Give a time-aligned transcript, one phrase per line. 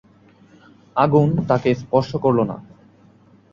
[0.95, 2.57] আগুন তাঁকে স্পর্শ করল না।